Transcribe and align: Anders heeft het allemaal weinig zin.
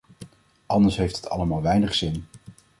Anders 0.65 0.97
heeft 0.97 1.15
het 1.15 1.29
allemaal 1.29 1.61
weinig 1.61 1.93
zin. 1.93 2.25